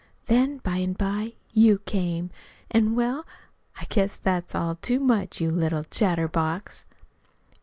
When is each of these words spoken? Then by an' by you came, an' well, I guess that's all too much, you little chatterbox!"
Then 0.25 0.57
by 0.57 0.77
an' 0.77 0.93
by 0.93 1.33
you 1.51 1.77
came, 1.77 2.31
an' 2.71 2.95
well, 2.95 3.23
I 3.79 3.85
guess 3.85 4.17
that's 4.17 4.55
all 4.55 4.73
too 4.77 4.99
much, 4.99 5.39
you 5.39 5.51
little 5.51 5.83
chatterbox!" 5.83 6.85